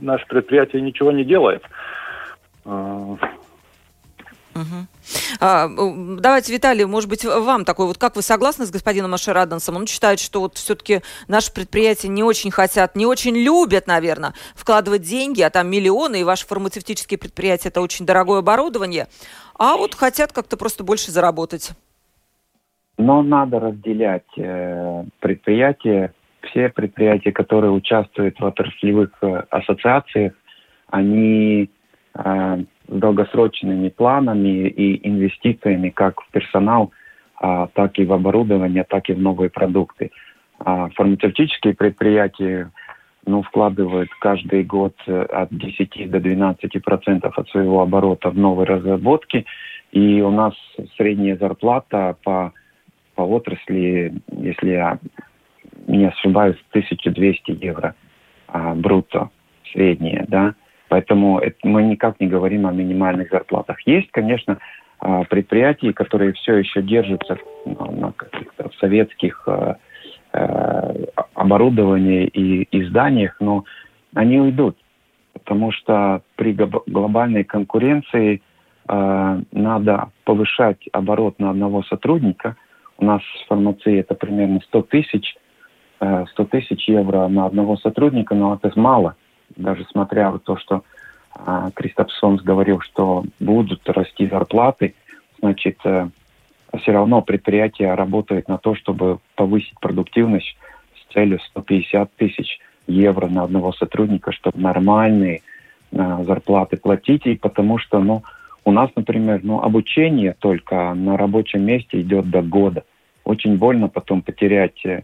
[0.00, 1.62] наше предприятие ничего не делает.
[2.64, 3.26] Угу.
[5.40, 9.76] А, давайте, Виталий, может быть, вам такой, вот как вы согласны с господином Ашерадансом?
[9.76, 15.02] Он считает, что вот все-таки наши предприятия не очень хотят, не очень любят, наверное, вкладывать
[15.02, 19.08] деньги, а там миллионы, и ваши фармацевтические предприятия– это очень дорогое оборудование,
[19.58, 21.72] а вот хотят как-то просто больше заработать.
[22.98, 26.12] Но надо разделять э, предприятия.
[26.42, 30.32] Все предприятия, которые участвуют в отраслевых э, ассоциациях,
[30.88, 31.68] они
[32.14, 36.92] э, с долгосрочными планами и инвестициями как в персонал,
[37.42, 40.10] э, так и в оборудование, так и в новые продукты.
[40.58, 42.70] А фармацевтические предприятия
[43.26, 48.66] ну, вкладывают каждый год э, от 10 до 12 процентов от своего оборота в новые
[48.66, 49.44] разработки.
[49.92, 50.54] И у нас
[50.96, 52.52] средняя зарплата по
[53.16, 54.98] по отрасли, если я
[55.88, 57.94] не ошибаюсь, 1200 евро
[58.46, 59.30] а, брутто
[59.72, 60.54] средние, да.
[60.88, 63.80] Поэтому это, мы никак не говорим о минимальных зарплатах.
[63.86, 64.58] Есть, конечно,
[65.00, 69.78] а, предприятия, которые все еще держатся на, на каких-то советских а,
[70.32, 70.94] а,
[71.34, 73.64] оборудовании и, и зданиях, но
[74.14, 74.76] они уйдут,
[75.32, 78.42] потому что при глобальной конкуренции
[78.88, 82.56] надо повышать оборот на одного сотрудника–
[82.98, 85.36] у нас в фармации это примерно 100 тысяч,
[85.98, 89.16] 100 э, тысяч евро на одного сотрудника, но это мало.
[89.56, 90.82] Даже смотря вот то, что
[91.34, 94.94] э, Кристоф Сомс говорил, что будут расти зарплаты,
[95.40, 96.08] значит, э,
[96.80, 100.56] все равно предприятие работает на то, чтобы повысить продуктивность
[100.94, 105.42] с целью 150 тысяч евро на одного сотрудника, чтобы нормальные
[105.90, 108.22] зарплаты платить, и потому что, ну,
[108.66, 112.82] у нас, например, ну, обучение только на рабочем месте идет до года.
[113.24, 115.02] Очень больно потом потерять э,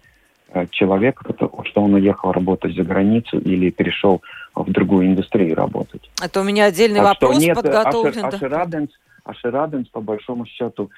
[0.71, 1.33] человека,
[1.65, 4.21] что он уехал работать за границу или перешел
[4.57, 6.11] в другую индустрию работать.
[6.21, 8.25] Это у меня отдельный так вопрос нет, подготовлен.
[8.25, 8.91] Ашераденс,
[9.23, 10.91] Ашераденс, по большому счету,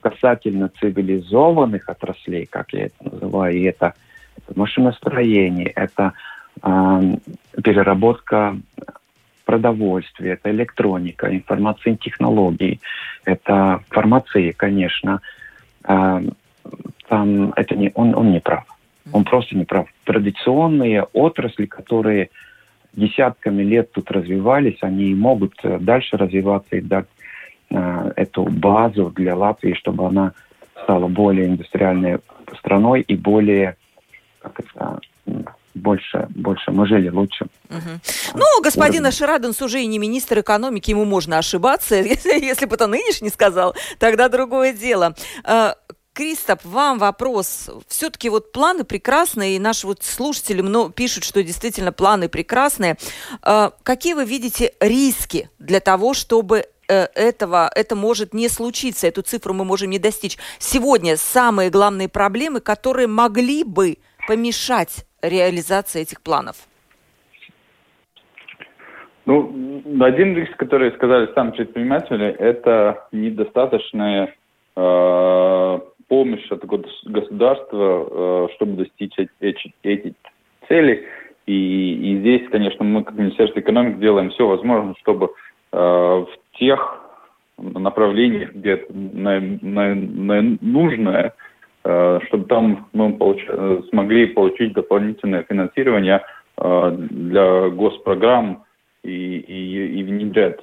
[0.00, 3.94] касательно цивилизованных отраслей, как я это называю, и это,
[4.36, 6.12] это машиностроение, это
[6.62, 7.00] э,
[7.60, 8.56] переработка
[9.46, 12.80] продовольствие, это электроника, информационные технологии,
[13.24, 15.20] это фармация, конечно.
[15.84, 16.20] А,
[17.08, 18.64] там это не, он, он не прав.
[19.12, 19.86] Он просто не прав.
[20.04, 22.28] Традиционные отрасли, которые
[22.92, 27.06] десятками лет тут развивались, они могут э, дальше развиваться и дать
[27.70, 30.32] э, эту базу для Латвии, чтобы она
[30.82, 32.18] стала более индустриальной
[32.58, 33.76] страной и более
[34.40, 35.00] как это,
[35.76, 37.46] больше, больше мы жили лучше.
[37.68, 38.00] Угу.
[38.34, 39.06] Ну, господин.
[39.06, 41.96] Ашираденс уже и не министр экономики, ему можно ошибаться.
[41.96, 45.14] Если, если бы это нынешний сказал, тогда другое дело.
[45.44, 45.76] А,
[46.12, 47.68] Кристоп, вам вопрос.
[47.88, 52.96] Все-таки вот планы прекрасные, и наши вот слушатели ну, пишут, что действительно планы прекрасные.
[53.42, 59.22] А, какие вы видите риски для того, чтобы э, этого, это может не случиться, эту
[59.22, 60.38] цифру мы можем не достичь.
[60.58, 66.56] Сегодня самые главные проблемы, которые могли бы помешать реализации этих планов?
[69.24, 74.34] Ну, один риск, который сказали сами предприниматели, это недостаточная
[74.76, 80.14] э, помощь от государства, э, чтобы достичь эти, эти
[80.68, 81.06] цели.
[81.46, 85.30] И, и здесь, конечно, мы, как Министерство экономики, делаем все возможное, чтобы
[85.72, 87.00] э, в тех
[87.58, 91.45] направлениях, где на, на, на нужное, Э,
[92.26, 93.44] чтобы там мы получ...
[93.48, 96.22] Э, смогли получить дополнительное финансирование
[96.56, 98.64] э, для госпрограмм
[99.04, 100.60] и, и, и внедрять.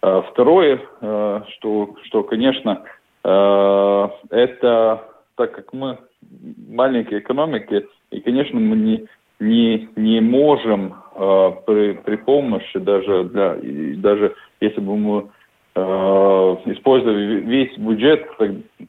[0.00, 2.82] Второе, что, что, конечно,
[3.22, 5.04] это
[5.36, 5.98] так как мы
[6.68, 9.06] маленькие экономики, и, конечно, мы не,
[9.38, 13.56] не, не можем при, при помощи даже для
[13.98, 15.41] даже если бы мы э,
[15.74, 18.26] используя весь бюджет,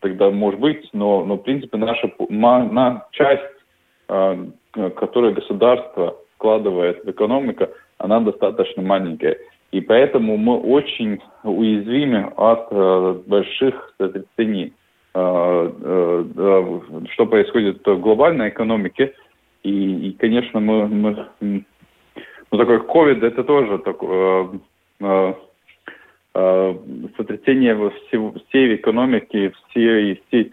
[0.01, 3.43] тогда может быть, но, но в принципе наша на часть,
[4.09, 4.45] э,
[4.95, 7.67] которую государство вкладывает в экономику,
[7.99, 9.37] она достаточно маленькая.
[9.71, 14.73] И поэтому мы очень уязвимы от э, больших сотрясений.
[15.13, 19.13] что происходит в глобальной экономике.
[19.61, 24.49] И, и конечно, мы, мы, ну, такой COVID это тоже такое
[26.33, 30.51] сотрясение всего, всей экономики, всей, всей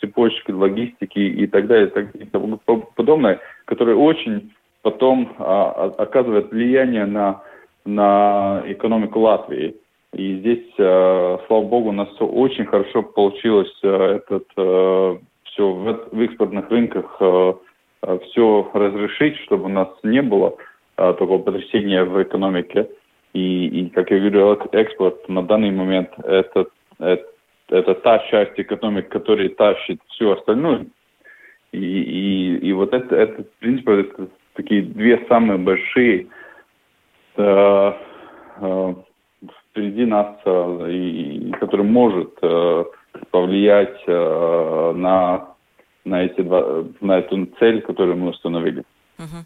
[0.00, 2.60] цепочки логистики и так далее, и тому
[2.94, 7.42] подобное, которое очень потом а, оказывает влияние на,
[7.84, 9.76] на экономику Латвии.
[10.12, 15.72] И здесь, э, слава богу, у нас все очень хорошо получилось э, этот э, все
[15.72, 17.54] в, в экспортных рынках э,
[18.02, 20.54] все разрешить, чтобы у нас не было
[20.98, 22.90] э, такого потрясения в экономике.
[23.32, 26.66] И, и, как я говорю, экспорт на данный момент это,
[26.98, 27.26] это,
[27.68, 30.86] это та часть экономики, которая тащит всю остальную.
[31.72, 36.26] И, и, и вот это, это, в принципе, это такие две самые большие
[37.36, 37.92] э,
[38.60, 38.94] э,
[39.70, 42.84] впереди нас, э, и, и может э,
[43.30, 45.48] повлиять э, на,
[46.04, 48.84] на, эти два, на эту цель, которую мы установили.
[49.18, 49.44] Угу.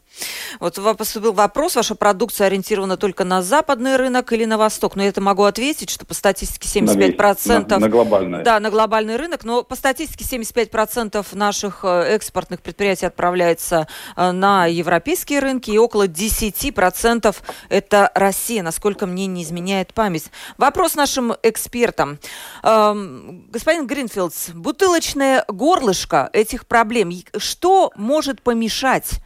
[0.61, 4.97] Вот поступил вопрос, ваша продукция ориентирована только на западный рынок или на восток?
[4.97, 7.69] Но я это могу ответить, что по статистике 75%...
[7.69, 8.43] На, на глобальный.
[8.43, 14.67] Да, на глобальный рынок, но по статистике 75% наших э, экспортных предприятий отправляется э, на
[14.67, 17.37] европейские рынки, и около 10%
[17.69, 20.31] это Россия, насколько мне не изменяет память.
[20.59, 22.19] Вопрос нашим экспертам.
[22.63, 29.21] Эм, господин Гринфилдс, бутылочное горлышко этих проблем, что может помешать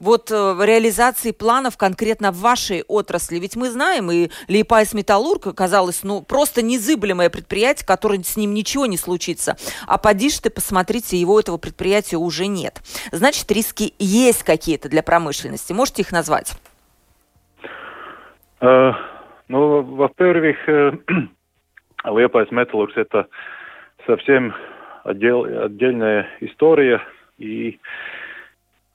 [0.00, 3.38] вот э, реализации планов конкретно в вашей отрасли?
[3.38, 8.86] Ведь мы знаем, и Лиепаяс Металургс оказалось, ну, просто незыблемое предприятие, которое с ним ничего
[8.86, 9.56] не случится.
[9.86, 12.80] А поди ты, посмотрите, его этого предприятия уже нет.
[13.12, 15.72] Значит, риски есть какие-то для промышленности.
[15.72, 16.52] Можете их назвать?
[18.60, 18.92] Э,
[19.48, 20.92] ну, во-первых, э,
[22.04, 23.26] Лиепаяс Металургс это
[24.06, 24.54] совсем
[25.04, 27.00] отдел, отдельная история,
[27.38, 27.78] и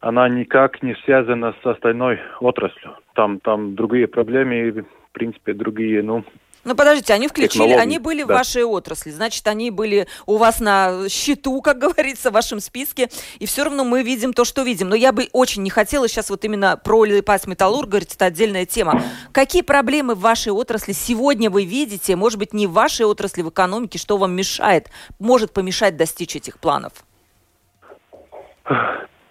[0.06, 2.96] она никак не связана с остальной отраслью.
[3.16, 6.24] Там, там другие проблемы, в принципе, другие, ну,
[6.64, 8.26] ну, подождите, они включили, они были да.
[8.26, 13.10] в вашей отрасли, значит, они были у вас на счету, как говорится, в вашем списке,
[13.40, 14.90] и все равно мы видим то, что видим.
[14.90, 18.66] Но я бы очень не хотела сейчас вот именно про Липас Металлург говорить, это отдельная
[18.66, 19.02] тема.
[19.32, 23.50] Какие проблемы в вашей отрасли сегодня вы видите, может быть, не в вашей отрасли, в
[23.50, 24.90] экономике, что вам мешает,
[25.20, 26.94] может помешать достичь этих планов?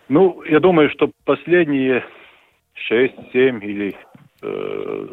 [0.08, 2.04] Ну, я думаю, что последние
[2.90, 3.96] 6-7 или
[4.42, 5.06] э,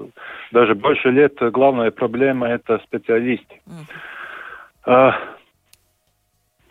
[0.52, 3.62] даже больше лет главная проблема это специалисты.
[3.66, 4.88] Mm.
[4.88, 5.12] Э,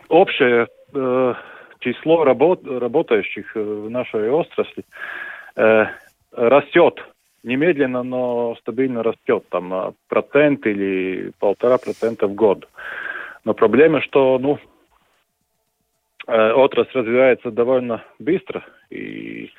[0.09, 1.35] общее э,
[1.81, 4.85] число работ, работающих в нашей отрасли
[5.57, 5.87] э,
[6.33, 7.03] растет
[7.43, 12.69] немедленно, но стабильно растет, там процент или полтора процента в год.
[13.45, 14.80] Но проблема, что ну, Э,
[16.33, 19.51] отрасль развивается довольно быстро, и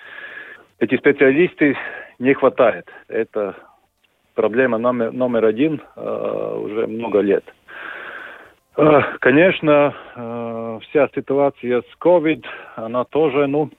[0.79, 1.77] эти специалисты
[2.19, 2.89] не хватает.
[3.07, 3.55] Это
[4.33, 7.43] проблема номер, номер один э, уже много лет.
[8.77, 13.69] Э, конечно, э, вся ситуация с COVID, она тоже, ну...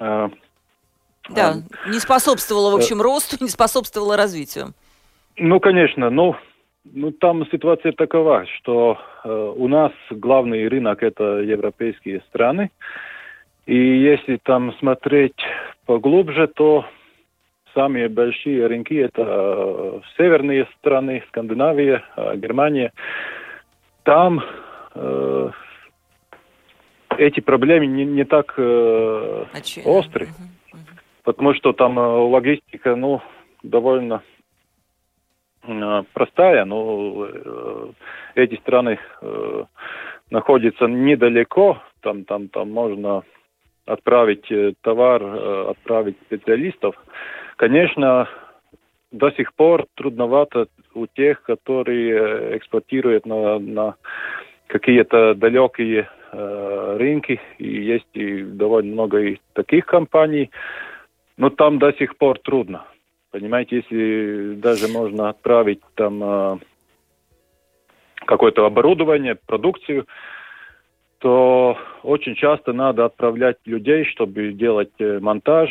[0.00, 0.28] Э,
[1.30, 1.54] да,
[1.86, 4.74] не способствовала, в общем, э, росту, не способствовала развитию.
[5.36, 6.36] Ну, конечно, ну,
[6.84, 12.70] ну, там ситуация такова, что э, у нас главный рынок это европейские страны.
[13.66, 15.36] И если там смотреть
[15.86, 16.84] поглубже, то
[17.74, 22.92] самые большие рынки это э, северные страны, Скандинавия, э, Германия.
[24.02, 24.42] Там
[24.94, 25.50] э,
[27.18, 29.44] эти проблемы не, не так э,
[29.84, 30.86] острые, угу, угу.
[31.22, 33.20] потому что там э, логистика, ну,
[33.62, 34.22] довольно
[36.12, 37.86] простая, но э,
[38.34, 39.64] эти страны э,
[40.30, 43.22] находятся недалеко, там, там, там можно
[43.86, 44.46] отправить
[44.82, 45.22] товар,
[45.70, 46.94] отправить специалистов.
[47.56, 48.28] Конечно,
[49.10, 53.94] до сих пор трудновато у тех, которые экспортируют на, на
[54.66, 60.50] какие-то далекие э, рынки, и есть и довольно много и таких компаний,
[61.36, 62.86] но там до сих пор трудно.
[63.32, 66.58] Понимаете, если даже можно отправить там э,
[68.26, 70.06] какое-то оборудование, продукцию,
[71.16, 75.70] то очень часто надо отправлять людей, чтобы делать э, монтаж,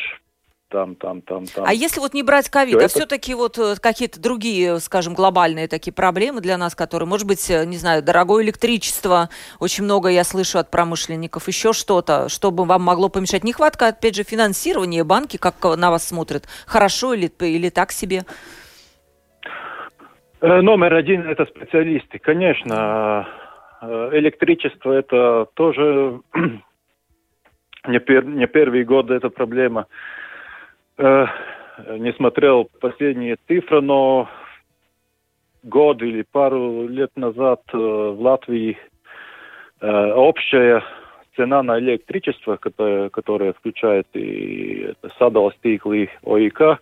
[0.72, 1.66] там, там, там, там.
[1.68, 2.88] А если вот не брать ковид, а это...
[2.88, 7.66] все-таки вот э, какие-то другие, скажем, глобальные такие проблемы для нас, которые, может быть, э,
[7.66, 12.82] не знаю, дорогое электричество, очень много я слышу от промышленников, еще что-то, что бы вам
[12.84, 13.44] могло помешать?
[13.44, 18.24] Нехватка, опять же, финансирования, банки как на вас смотрят, хорошо или, или так себе?
[20.40, 22.18] Э, номер один– это специалисты.
[22.18, 23.28] Конечно,
[23.82, 26.22] электричество это тоже
[27.88, 29.88] не, пер, не первый год эта проблема.
[31.02, 31.26] Э,
[31.98, 34.30] не смотрел последние цифры, но
[35.64, 38.78] год или пару лет назад э, в Латвии
[39.80, 40.84] э, общая
[41.36, 46.80] цена на электричество, которая, которая включает и Садовый стикл и ОИК,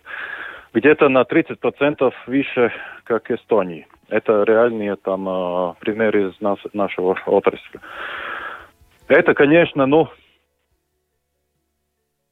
[0.74, 2.72] где-то на 30% выше,
[3.04, 3.86] как Эстонии.
[4.10, 7.80] Это реальные там э, примеры из нас, нашего отрасли.
[9.08, 10.08] Это, конечно, ну,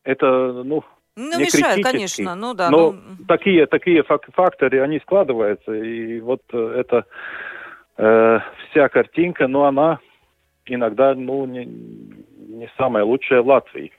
[0.04, 0.84] это, ну,
[1.18, 2.70] ну, не мешает, конечно, ну да.
[2.70, 2.98] Но ну...
[3.26, 7.04] такие, такие факторы, они складываются, и вот э, эта
[7.96, 8.38] э,
[8.70, 9.98] вся картинка, ну, она
[10.66, 13.90] иногда, ну, не, не самая лучшая в Латвии.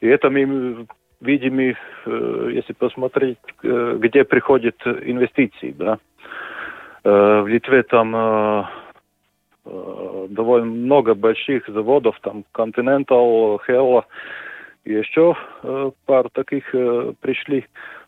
[0.00, 0.86] И это мы
[1.20, 1.74] видим, э,
[2.52, 5.98] если посмотреть, э, где приходят инвестиции, да.
[7.04, 8.64] Э, в Литве там э,
[9.66, 14.04] э довольно много больших заводов, там Continental, Hella,
[14.88, 17.66] еще э, пару таких э, пришли.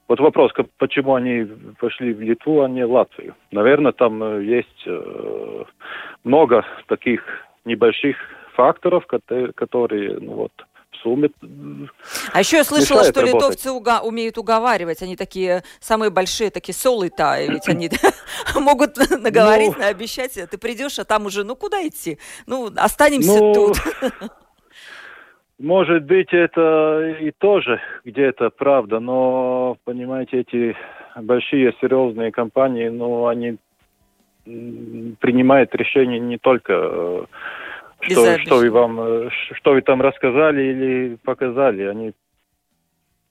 [0.09, 1.45] Вот вопрос, почему они
[1.79, 3.37] пошли в Литву, а не в Латвию.
[3.53, 5.65] Наверное, там э, есть э,
[6.25, 7.23] много таких
[7.65, 8.17] небольших
[8.55, 10.53] факторов, которые, ну вот,
[10.91, 11.31] в сумме
[12.33, 13.35] А еще я слышала, что работать.
[13.35, 15.03] литовцы уга- умеют уговаривать.
[15.03, 17.91] Они такие самые большие, такие солы-то, ведь они
[18.57, 20.33] могут наговорить, ну, наобещать.
[20.51, 22.19] Ты придешь, а там уже, ну куда идти?
[22.47, 23.77] Ну, останемся ну, тут.
[25.61, 30.75] Может быть, это и тоже где-то правда, но, понимаете, эти
[31.15, 33.59] большие серьезные компании, ну, они
[34.45, 37.25] принимают решения не только э,
[38.01, 42.13] что, что вы вам, э, что вы там рассказали или показали, они,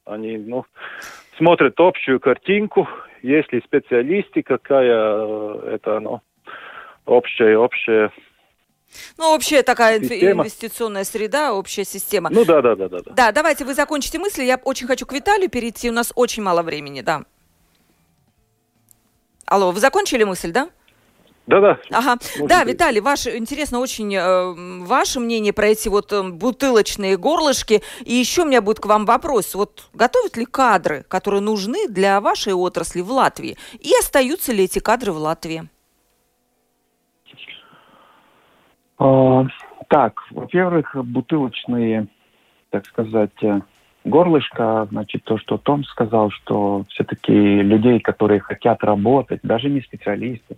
[0.05, 0.65] они, ну,
[1.35, 2.87] смотрят общую картинку,
[3.23, 6.21] если специалисты, какая э, это, ну,
[7.07, 8.11] общая, общая
[9.17, 10.43] ну, общая такая система.
[10.43, 12.29] инвестиционная среда, общая система.
[12.29, 13.01] Ну да, да, да, да.
[13.05, 14.43] Да, давайте вы закончите мысли.
[14.43, 15.89] Я очень хочу к Виталию перейти.
[15.89, 17.23] У нас очень мало времени, да.
[19.45, 20.69] Алло, вы закончили мысль, да?
[21.47, 21.79] Да, да.
[21.89, 22.17] Ага.
[22.41, 22.73] Да, быть.
[22.73, 27.81] Виталий, ваше интересно очень э, ваше мнение про эти вот э, бутылочные горлышки.
[28.05, 29.55] И еще у меня будет к вам вопрос.
[29.55, 33.57] Вот готовят ли кадры, которые нужны для вашей отрасли в Латвии?
[33.79, 35.67] И остаются ли эти кадры в Латвии?
[39.87, 42.07] Так, во-первых, бутылочные,
[42.69, 43.61] так сказать, э,
[44.03, 50.57] горлышко, значит, то, что Том сказал, что все-таки людей, которые хотят работать, даже не специалисты,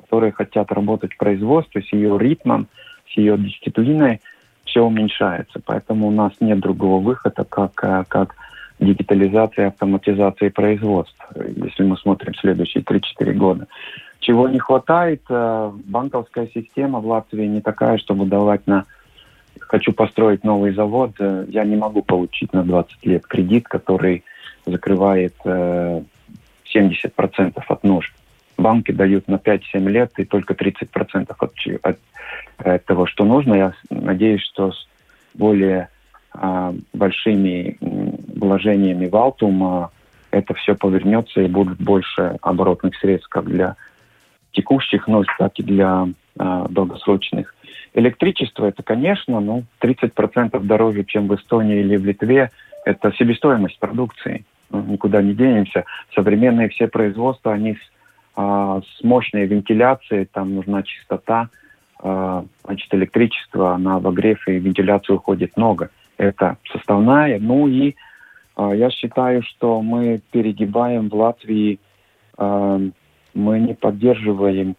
[0.00, 2.68] которые хотят работать в производстве с ее ритмом,
[3.12, 4.20] с ее дисциплиной,
[4.64, 5.60] все уменьшается.
[5.64, 8.34] Поэтому у нас нет другого выхода, как, э, как
[8.78, 13.66] дигитализация, автоматизация производства, если мы смотрим следующие 3-4 года.
[14.20, 18.84] Чего не хватает, э, банковская система в Латвии не такая, чтобы давать на
[19.60, 24.24] хочу построить новый завод, э, я не могу получить на 20 лет кредит, который
[24.66, 28.12] закрывает 70% э, от нужд.
[28.56, 31.52] Банки дают на 5-7 лет и только 30% от,
[31.82, 31.98] от,
[32.58, 33.54] от того, что нужно.
[33.54, 34.88] Я надеюсь, что с
[35.34, 35.88] более
[36.32, 39.90] а, большими вложениями в Алтум
[40.32, 43.76] это все повернется и будут больше оборотных средств как для
[44.52, 47.54] текущих нужд, так и для э, долгосрочных.
[47.94, 52.50] Электричество это, конечно, ну, 30% дороже, чем в Эстонии или в Литве.
[52.84, 54.44] Это себестоимость продукции.
[54.70, 55.84] Ну, никуда не денемся.
[56.14, 57.78] Современные все производства, они с,
[58.36, 61.48] э, с мощной вентиляцией, там нужна чистота.
[62.02, 65.90] Э, значит, электричество на обогрев и вентиляцию уходит много.
[66.18, 67.38] Это составная.
[67.38, 67.94] Ну и
[68.56, 71.80] э, я считаю, что мы перегибаем в Латвии
[73.38, 74.76] мы не поддерживаем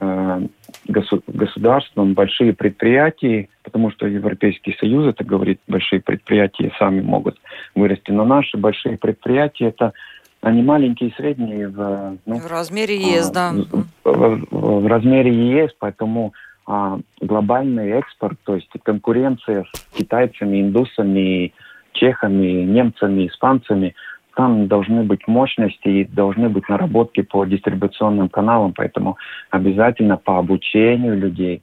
[0.00, 0.40] э,
[0.86, 7.38] государством большие предприятия, потому что Европейский Союз это говорит, большие предприятия сами могут
[7.74, 8.10] вырасти.
[8.10, 9.92] Но наши большие предприятия это
[10.40, 13.52] они маленькие и средние в, ну, в размере ЕС, а, да.
[13.52, 16.32] В, в, в, в размере ЕС, поэтому
[16.64, 21.52] а, глобальный экспорт, то есть конкуренция с китайцами, индусами,
[21.92, 23.94] чехами, немцами, испанцами–
[24.38, 29.18] там должны быть мощности и должны быть наработки по дистрибуционным каналам, поэтому
[29.50, 31.60] обязательно по обучению людей,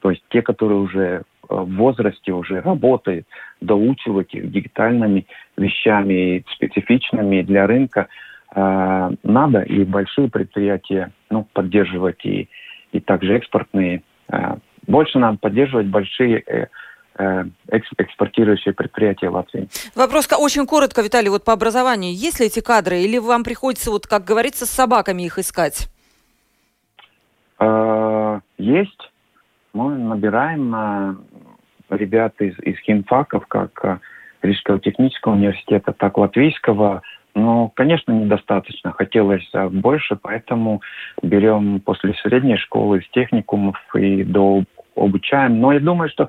[0.00, 3.24] то есть те, которые уже э, в возрасте уже работают,
[3.60, 8.08] доучивать их дигитальными вещами, специфичными для рынка,
[8.52, 12.48] э, надо и большие предприятия ну, поддерживать, и,
[12.90, 14.02] и также экспортные.
[14.28, 14.56] Э,
[14.88, 16.66] больше нам поддерживать большие э,
[17.68, 19.68] экспортирующие предприятия Латвии.
[19.94, 22.14] Вопрос очень коротко, Виталий, вот по образованию.
[22.14, 25.88] Есть ли эти кадры или вам приходится, вот как говорится, с собаками их искать?
[27.58, 29.10] А, есть.
[29.72, 31.14] Мы набираем э,
[31.90, 33.98] ребят из, из химфаков, как э,
[34.42, 37.02] Рижского технического университета, так Латвийского.
[37.34, 38.92] Но, конечно, недостаточно.
[38.92, 40.82] Хотелось э, больше, поэтому
[41.22, 44.64] берем после средней школы, из техникумов и до
[44.96, 45.60] обучаем.
[45.60, 46.28] Но я думаю, что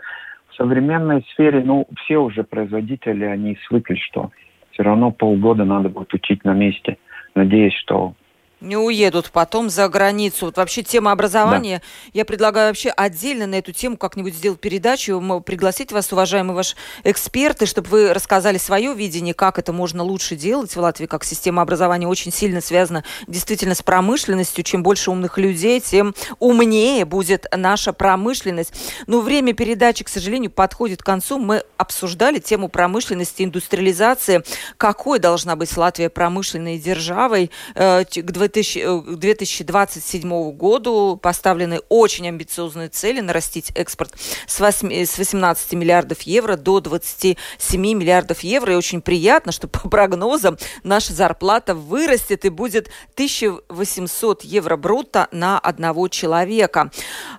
[0.59, 4.31] современной сфере, ну, все уже производители, они свыкли, что
[4.71, 6.97] все равно полгода надо будет учить на месте.
[7.33, 8.13] Надеюсь, что
[8.61, 10.47] не уедут потом за границу.
[10.47, 12.09] Вот вообще тема образования, да.
[12.13, 17.65] я предлагаю вообще отдельно на эту тему как-нибудь сделать передачу, пригласить вас, уважаемые ваши эксперты,
[17.65, 22.07] чтобы вы рассказали свое видение, как это можно лучше делать в Латвии, как система образования
[22.07, 24.63] очень сильно связана действительно с промышленностью.
[24.63, 28.73] Чем больше умных людей, тем умнее будет наша промышленность.
[29.07, 31.39] Но время передачи, к сожалению, подходит к концу.
[31.39, 34.43] Мы обсуждали тему промышленности, индустриализации,
[34.77, 42.89] какой должна быть Латвия промышленной державой э, к 2000, 2027 э, году поставлены очень амбициозные
[42.89, 44.13] цели нарастить экспорт
[44.47, 47.37] с, 8, с 18 миллиардов евро до 27
[47.75, 48.73] миллиардов евро.
[48.73, 55.59] И очень приятно, что по прогнозам наша зарплата вырастет и будет 1800 евро брутто на
[55.59, 56.91] одного человека.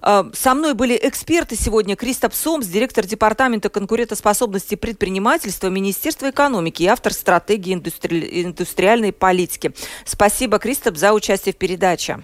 [0.03, 1.97] Э, со мной были эксперты сегодня.
[1.97, 8.43] Кристоп Сомс, директор департамента конкурентоспособности предпринимательства Министерства экономики и автор стратегии индустри...
[8.45, 9.73] индустриальной политики.
[10.05, 12.19] Спасибо, Кристоп, за участие в передаче.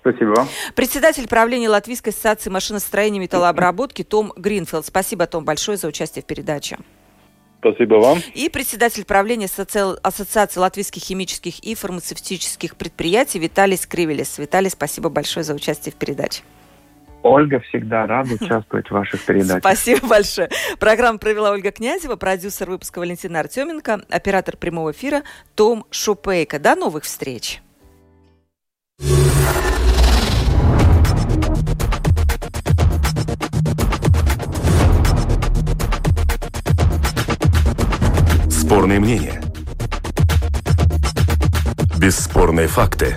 [0.00, 4.86] Спасибо Председатель правления Латвийской ассоциации машиностроения и металлообработки Том Гринфилд.
[4.86, 6.78] Спасибо, Том, большое за участие в передаче.
[7.60, 8.18] Спасибо вам.
[8.34, 14.38] И председатель правления Ассоциации латвийских химических и фармацевтических предприятий Виталий Скривелес.
[14.38, 16.42] Виталий, спасибо большое за участие в передаче.
[17.22, 19.60] Ольга всегда рада участвовать в ваших передачах.
[19.60, 20.50] Спасибо большое.
[20.78, 25.22] Программу провела Ольга Князева, продюсер выпуска Валентина Артеменко, оператор прямого эфира
[25.54, 26.58] Том Шупейко.
[26.58, 27.62] До новых встреч.
[38.50, 39.40] Спорные мнения.
[41.98, 43.16] Бесспорные факты.